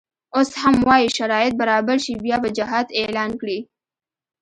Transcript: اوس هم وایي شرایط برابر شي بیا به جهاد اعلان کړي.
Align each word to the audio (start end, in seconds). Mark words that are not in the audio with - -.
اوس 0.37 0.49
هم 0.61 0.75
وایي 0.87 1.07
شرایط 1.17 1.53
برابر 1.61 1.97
شي 2.05 2.13
بیا 2.23 2.37
به 2.43 2.49
جهاد 2.57 2.87
اعلان 3.01 3.31
کړي. 3.41 3.59